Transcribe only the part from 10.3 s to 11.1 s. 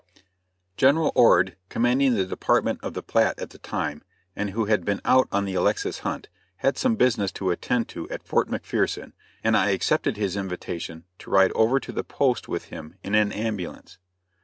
invitation